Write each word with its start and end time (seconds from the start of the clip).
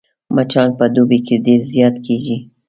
مچان 0.35 0.69
په 0.79 0.85
دوبي 0.93 1.19
کې 1.27 1.35
ډېر 1.45 1.61
زيات 1.71 1.95
کېږي 2.05 2.37